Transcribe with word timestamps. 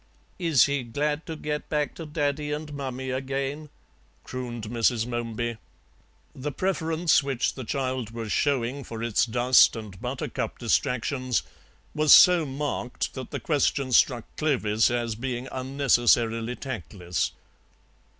"Is 0.39 0.63
he 0.65 0.81
glad 0.81 1.27
to 1.27 1.35
get 1.35 1.69
back 1.69 1.93
to 1.93 2.07
Daddy 2.07 2.51
and 2.51 2.73
Mummy 2.73 3.11
again?" 3.11 3.69
crooned 4.23 4.63
Mrs. 4.63 5.05
Momeby; 5.05 5.59
the 6.33 6.51
preference 6.51 7.21
which 7.21 7.53
the 7.53 7.63
child 7.63 8.09
was 8.09 8.31
showing 8.31 8.83
for 8.83 9.03
its 9.03 9.27
dust 9.27 9.75
and 9.75 10.01
buttercup 10.01 10.57
distractions 10.57 11.43
was 11.93 12.11
so 12.15 12.47
marked 12.47 13.13
that 13.13 13.29
the 13.29 13.39
question 13.39 13.91
struck 13.91 14.25
Clovis 14.37 14.89
as 14.89 15.13
being 15.13 15.47
unnecessarily 15.51 16.55
tactless. 16.55 17.33